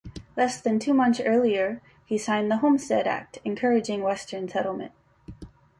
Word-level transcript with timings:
Less 0.35 0.59
than 0.59 0.79
two 0.79 0.95
months 0.95 1.19
earlier 1.19 1.79
he 2.07 2.17
signed 2.17 2.49
the 2.49 2.57
Homestead 2.57 3.05
Act 3.05 3.37
encouraging 3.45 4.01
western 4.01 4.49
settlement. 4.49 4.93